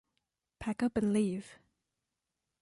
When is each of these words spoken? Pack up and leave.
Pack 0.57 0.81
up 0.81 0.97
and 0.97 1.13
leave. 1.13 1.59